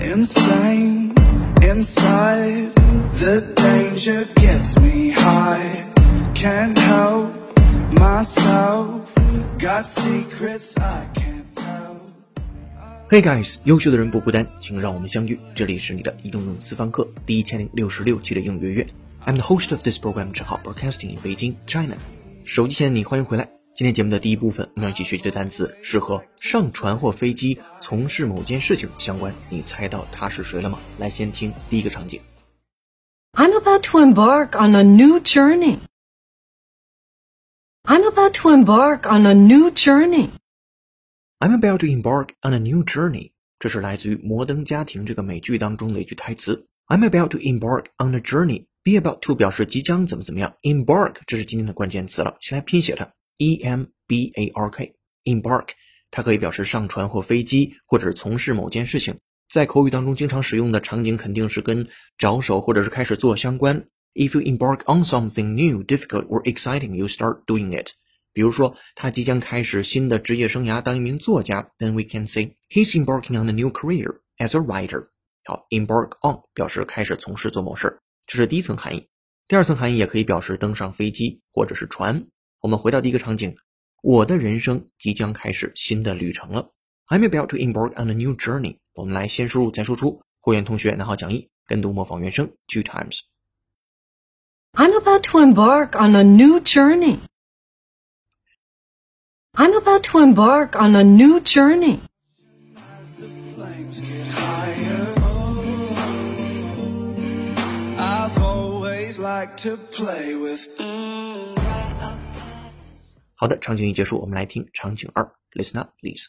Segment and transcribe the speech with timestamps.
[0.00, 1.12] Insane
[1.62, 2.72] inside,
[3.18, 5.84] the danger gets me high.
[6.34, 7.32] Can't help
[7.92, 9.12] myself,
[9.58, 11.96] got secrets I can't tell.
[13.08, 15.38] Hey guys，优秀的人不孤单，请让我们相遇。
[15.54, 18.86] 这里是你的移动用私房课第一千零六十六期的英语月。
[19.24, 21.96] I'm the host of this program，正好 broadcasting in Beijing, China。
[22.49, 23.47] 手机前的你，欢迎回来。
[23.75, 29.31] 今天节目的第一部分，我们要一起学习的单词是和上船或飞机从事某件事情相关。
[29.51, 30.79] 你猜到他是谁了吗？
[30.97, 32.19] 来，先听第一个场景。
[33.33, 35.77] I'm about to embark on a new journey.
[37.83, 40.31] I'm about to embark on a new journey.
[41.37, 43.29] I'm about to embark on a new journey。
[43.59, 46.65] 这是来自于《摩登家庭》这个美剧当中的一句台词。
[46.87, 48.65] I'm about to embark on a journey。
[48.83, 52.37] Be about to 表示即将怎么怎么样，embark 这是今天的关键词了。
[52.39, 54.95] 先来拼写它，e m b a r k。
[55.25, 55.69] embark
[56.11, 59.19] 它可以表示上船或飞机，或者是从事某件事情。
[59.49, 63.85] 在口语当中经常使用的场景肯定是跟着手或者是开始做相关。
[64.13, 67.91] If you embark on something new, difficult or exciting, you start doing it.
[68.31, 71.71] 比如说，他即将开始新的职业生涯，当一名作家。
[71.77, 75.09] Then we can say he's embarking on a new career as a writer.
[75.43, 77.99] 好，embark on 表示开始从事做某事儿，
[78.29, 79.07] 这是第一层含义。
[79.47, 82.27] 第二层含义也可以表示登上飞机或者是船。
[82.61, 83.55] 我们回到第一个场景，
[84.03, 86.71] 我的人生即将开始新的旅程了。
[87.07, 88.77] I'm about to embark on a new journey.
[88.93, 90.21] 我们来先输入再输出。
[90.41, 93.21] 会员同学拿好讲义，跟读模仿原声 two times。
[94.73, 97.17] I'm about to embark on a new journey.
[99.53, 102.01] I'm about to embark on a new journey.
[109.18, 110.68] always liked to play with
[113.36, 115.32] 好的，场景一结束，我们来听场景二。
[115.52, 116.28] Listen up, please.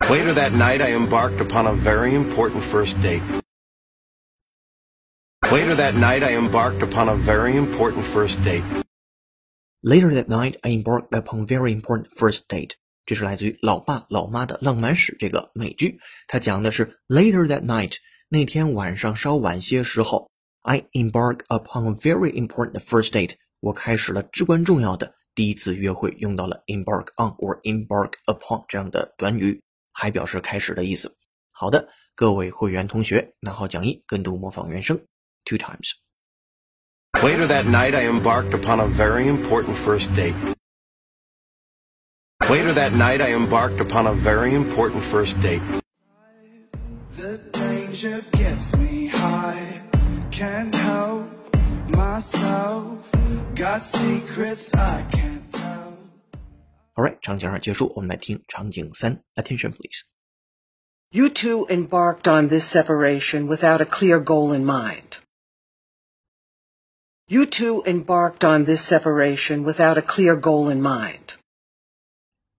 [0.00, 3.22] Later that night, I embarked upon a very important first date.
[5.50, 8.64] Later that night, I embarked upon a very important first date.
[9.82, 12.72] Later that night, I embarked upon very important first date.
[13.06, 17.96] 这是来自于《老爸老妈的浪漫史》这个美剧，它讲的是 later that night
[18.28, 20.30] 那天晚上稍晚些时候
[20.68, 23.36] ，I embarked upon a very important first date。
[23.60, 29.62] 我开始了至关重要的第一次约会，用到了 embark on or embark upon 这样的短语，
[29.92, 31.16] 还表示开始的意思。
[31.50, 35.00] 好的，各位会员同学，拿好讲义，跟读模仿原声
[35.44, 35.92] two times。
[37.22, 40.34] Later that night, I embarked upon a very important first date.
[42.48, 45.62] Later that night, I embarked upon a very important first date.
[47.16, 49.87] the danger gets me high.
[50.38, 51.28] Can't help
[51.88, 53.10] myself.
[53.54, 55.96] Got secrets I can't tell.
[56.96, 60.04] Alright，场景二结束，我们来听场景三，Attention please。
[61.10, 65.18] You two embarked on this separation without a clear goal in mind.
[67.26, 71.36] You two embarked on this separation without a clear goal in mind.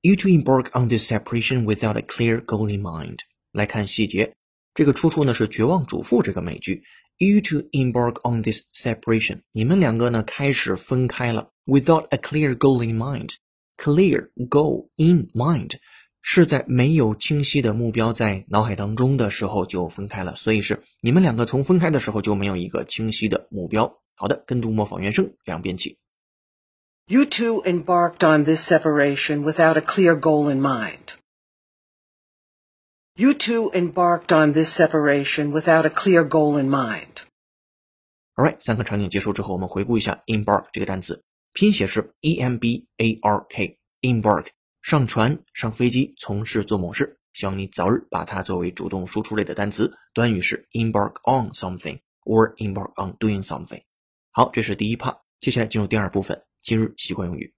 [0.01, 3.19] You to embark on this separation without a clear goal in mind。
[3.51, 4.35] 来看细节，
[4.73, 6.83] 这个出处呢是《绝望主妇》这个美剧。
[7.19, 15.73] You to embark on this separation，你们两个呢开始分开了，without a clear goal in mind。Clear goal in mind
[16.21, 24.01] 是在没有清晰的目标在脑海当中的时候就分开了，所以是你们两个从分开的时候就没有一个清晰的目标。
[24.15, 25.97] 好的，跟读模仿原声，两遍起。
[27.07, 31.15] You two embarked on this separation without a clear goal in mind.
[33.20, 37.20] You two embarked on this separation without a clear goal in mind.
[38.34, 41.22] All right，三个场景结束之后，我们回顾一下 embark 这个单词，
[41.52, 44.46] 拼写是 e m b a r k，embark
[44.80, 47.18] 上船、上飞机、从事做某事。
[47.34, 49.94] 希望你早日把它作为主动输出类的单词。
[50.14, 53.82] 短语是 embark on something or embark on doing something。
[54.30, 57.52] 好，这是第一 part，接下来进入第二部分，今日习惯用语。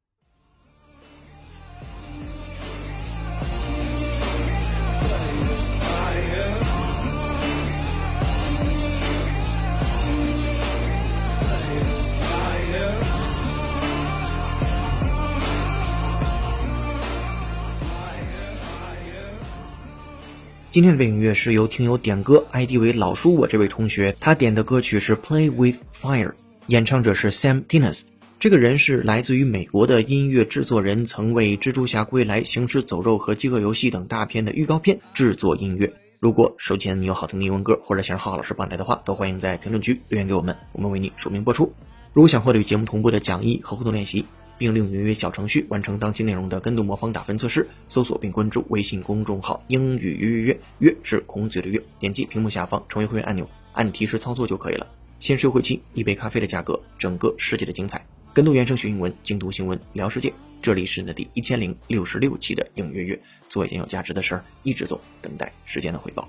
[20.73, 26.29] 今天的背景乐是由听友点歌，ID 为老叔我这位同学，他点的歌曲是《Play with Fire》，
[26.69, 28.05] 演唱者是 Sam Tinas。
[28.41, 35.93] 这个人是来自于美国的音乐制作人，曾为《蜘蛛侠归来》《行尸走肉》和《饥饿游戏》等大片的预告片制作音乐。
[36.21, 41.71] 如果手前你有好听的英文歌，或者想让浩浩老师帮你带的话，都欢迎在评论区留言给我们，我们为你署名播出。
[42.15, 44.25] 如果想获得与节目同步的讲义和互动练习，
[44.63, 47.69] 并利用约约小程序完成当期内容的跟读模仿打分测试。
[47.89, 51.83] 搜索并关注微信公众号“英语约约约”，约是孔子的约。
[51.99, 54.87] 点击屏幕下方成为会员按钮，按提示操作就可以了。
[55.19, 58.07] 限时优惠期，一杯咖啡的价格，整个世界的精彩。
[58.33, 60.33] 跟读原声学英文，精读新闻聊世界。
[60.61, 66.29] 这里是你的第一千零六十六期的英语约约，做一件有价值的事儿，一直做，等待时间的回报。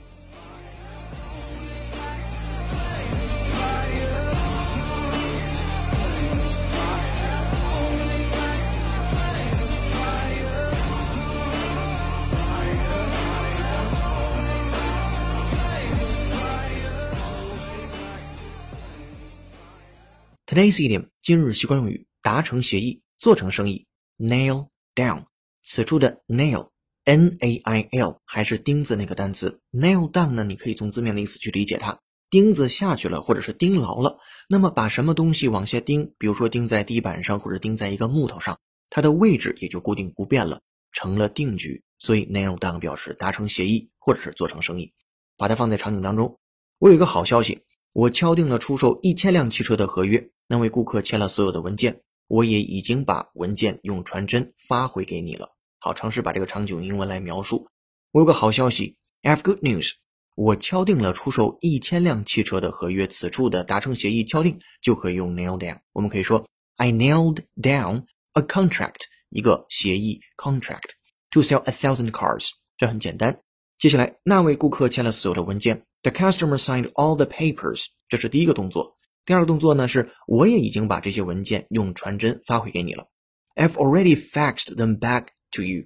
[20.54, 23.88] Today's idiom 今日习惯用语达成协议做成生意
[24.20, 25.24] nail down
[25.64, 26.68] 此处的 nail
[27.06, 30.44] n a i l 还是钉子那个单词 nail down 呢？
[30.44, 34.20] 你可以从字面的意思去理解它，钉子下去了或者是钉牢了。
[34.48, 38.60] 那么把什么东西往下钉，比如说钉在地板上或者钉在一个木头上，
[38.92, 40.62] 它的位置也就固定不变了，
[40.92, 41.82] 成了定局。
[41.98, 44.94] 所以 nail down 表示达成协议或者是做成生意。
[45.36, 46.38] 把它放在场景当中，
[46.78, 50.30] 我有一个好消息，我敲定了出售一千辆汽车的合约。
[50.48, 55.50] 那位顾客签了所有的文件，我也已经把文件用传真发回给你了。
[55.80, 57.70] 好，尝试把这个场景英文来描述。
[58.12, 59.92] 我有个好消息，I have good news。
[60.36, 65.80] 我敲定了出售一千辆汽车的合约，此处的达成协议敲定就可以用 nail down。
[65.92, 70.90] 我们可以说 I nailed down a contract，一个协议 contract
[71.30, 72.50] to sell a thousand cars。
[72.78, 73.40] 这很简单。
[73.78, 77.88] 接下来，那位顾客签了所有的文件，the customer signed all the papers。
[78.08, 78.96] 这是第一个动作。
[79.26, 83.08] 第二个动作呢，是我也已经把这些文件用传真发回给你了。
[83.56, 85.86] I've already faxed them back to you。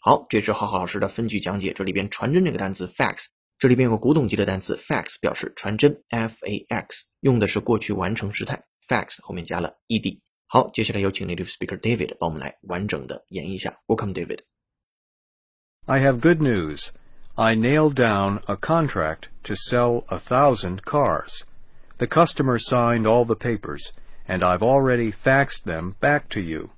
[0.00, 1.72] 好，这是浩浩老师的分句讲解。
[1.72, 3.26] 这里边传真这个单词 fax，
[3.58, 10.22] 这里边有个古董级的单词 fax，表示传真 f a x，用的是过去完成时态 fax 后面加了 e d。
[10.46, 13.76] 好，接下来有请 native speaker David 帮我们来完整的演绎一下。
[13.88, 14.40] Welcome David。
[15.86, 16.90] I have good news.
[17.37, 21.43] I nailed down a contract to sell a thousand cars.
[21.97, 23.93] The customer signed all the papers,
[24.27, 26.71] and I've already faxed them back to you.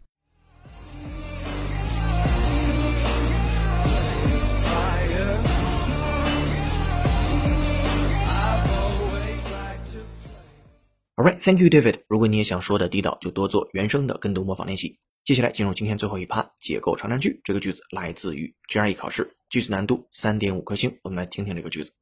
[11.16, 12.02] Alright, thank you, David.
[12.08, 14.98] 如果你也想说的地道，就多做原声的跟读模仿练习。
[15.28, 17.40] 接下来进入今天最后一趴，解构长难句。
[17.44, 21.00] 这个句子来自于 GRE 考试，句子难度三点五颗星。
[21.04, 21.94] 我们来听听这个句子。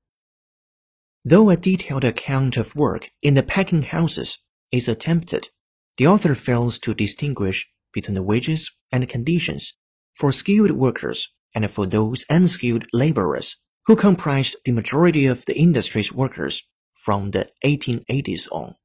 [1.24, 4.38] Though a detailed account of work in the packing houses
[4.72, 5.50] is attempted,
[5.98, 9.70] the author fails to distinguish between the wages and conditions
[10.14, 16.12] for skilled workers and for those unskilled laborers who comprised the majority of the industry's
[16.12, 16.64] workers
[16.96, 18.76] from the 1880s on.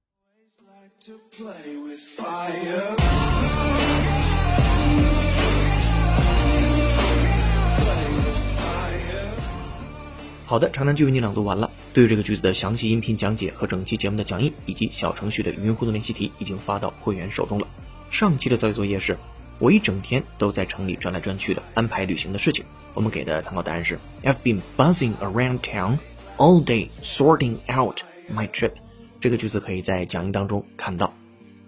[10.52, 11.72] 好的，长难句为你朗读完了。
[11.94, 17.66] 对于这个句子的详细音频讲解和整期节目的讲义，以及小程序的语音互动练习题，已经发到会员手中了。
[18.10, 19.18] 上期的造句作业是，
[19.60, 22.66] 我一整天都在城里转来转去的安排旅行的事情。
[22.94, 26.00] 我们给的参考答案是，I've been buzzing around town
[26.36, 28.74] all day sorting out my trip。
[29.22, 31.14] 这个句子可以在讲义当中看到。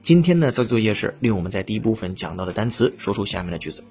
[0.01, 3.81] 今天的造句作业是利用我们在第一部分讲到的单词，说出下面的句子：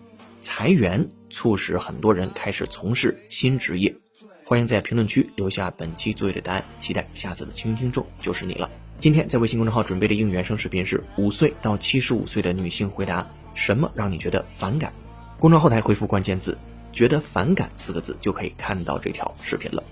[0.42, 3.96] 裁员促使很多人开始从事新职业。
[4.44, 8.68] 欢迎在评论区留下本期作业的答案，期待下次的倾听众就是你了。
[8.98, 14.92] 今天在微信公众号准备的应原声视频是五岁到七十五岁的女性回答什么让你觉得反感？
[15.38, 16.58] 公众号台回复关键字
[16.92, 19.82] “觉得反感”四个字就可以看到这条视频了。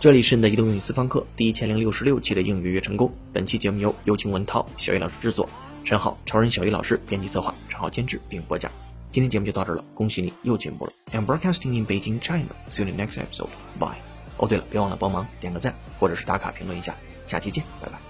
[0.00, 3.12] 这里是你的移动英语私房课第一千零六十六期的英语约成功。
[3.32, 5.48] 本期节目由有请文涛、小雨老师制作，
[5.84, 8.72] 陈浩、超人小雨老师编辑策划，陈浩监制并播讲。
[9.12, 10.92] 今天节目就到这儿了，恭喜你又进步了。
[11.12, 12.46] I'm broadcasting in Beijing, China.
[12.70, 13.48] See you in the next episode.
[13.78, 13.96] Bye.
[14.36, 16.94] 哦，对了，别忘了帮忙点个赞，或者是打卡评论一下。
[17.26, 18.09] 下期见，拜拜。